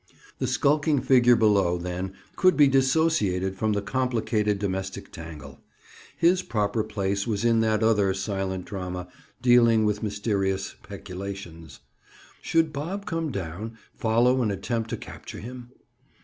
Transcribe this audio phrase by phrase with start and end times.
[0.39, 5.59] The skulking figure below, then, could be dissociated from the complicated domestic tangle;
[6.17, 9.07] his proper place was in that other silent drama,
[9.43, 11.81] dealing with mysterious peculations.
[12.41, 15.69] Should Bob climb down, follow and attempt to capture him?